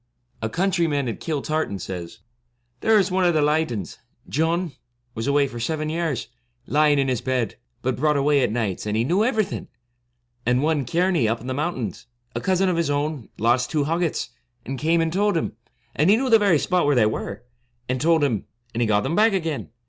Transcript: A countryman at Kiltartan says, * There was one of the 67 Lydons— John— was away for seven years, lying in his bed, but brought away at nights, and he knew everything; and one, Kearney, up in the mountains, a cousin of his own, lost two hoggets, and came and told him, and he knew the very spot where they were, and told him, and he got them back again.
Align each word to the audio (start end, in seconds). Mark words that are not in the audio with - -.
A 0.41 0.49
countryman 0.49 1.07
at 1.07 1.19
Kiltartan 1.19 1.77
says, 1.77 2.21
* 2.49 2.79
There 2.81 2.95
was 2.97 3.11
one 3.11 3.23
of 3.23 3.35
the 3.35 3.39
67 3.41 3.45
Lydons— 3.45 3.97
John— 4.35 4.71
was 5.13 5.27
away 5.27 5.47
for 5.47 5.59
seven 5.59 5.89
years, 5.89 6.27
lying 6.65 6.97
in 6.97 7.07
his 7.07 7.21
bed, 7.21 7.55
but 7.83 7.97
brought 7.97 8.17
away 8.17 8.41
at 8.41 8.51
nights, 8.51 8.87
and 8.87 8.97
he 8.97 9.03
knew 9.03 9.23
everything; 9.23 9.67
and 10.43 10.63
one, 10.63 10.85
Kearney, 10.87 11.27
up 11.27 11.39
in 11.39 11.45
the 11.45 11.53
mountains, 11.53 12.07
a 12.35 12.41
cousin 12.41 12.67
of 12.67 12.77
his 12.77 12.89
own, 12.89 13.29
lost 13.37 13.69
two 13.69 13.83
hoggets, 13.83 14.29
and 14.65 14.79
came 14.79 15.01
and 15.01 15.13
told 15.13 15.37
him, 15.37 15.55
and 15.95 16.09
he 16.09 16.15
knew 16.17 16.31
the 16.31 16.39
very 16.39 16.57
spot 16.57 16.87
where 16.87 16.95
they 16.95 17.05
were, 17.05 17.43
and 17.87 18.01
told 18.01 18.23
him, 18.23 18.47
and 18.73 18.81
he 18.81 18.87
got 18.87 19.01
them 19.03 19.15
back 19.15 19.33
again. 19.33 19.69